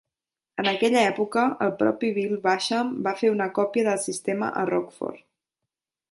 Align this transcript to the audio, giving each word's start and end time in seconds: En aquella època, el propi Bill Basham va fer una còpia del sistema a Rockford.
En 0.61 0.67
aquella 0.69 1.01
època, 1.09 1.41
el 1.65 1.73
propi 1.81 2.09
Bill 2.15 2.33
Basham 2.47 2.89
va 3.07 3.13
fer 3.19 3.31
una 3.33 3.47
còpia 3.59 3.85
del 3.89 4.01
sistema 4.07 4.49
a 4.63 4.65
Rockford. 4.71 5.21